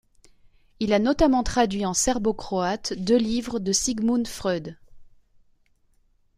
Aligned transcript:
Il 0.79 0.93
a 0.93 0.97
notamment 0.97 1.43
traduit 1.43 1.85
en 1.85 1.93
serbo-croate 1.93 2.93
deux 2.93 3.17
livres 3.19 3.59
de 3.59 3.71
Sigmund 3.71 4.27
Freud. 4.27 4.75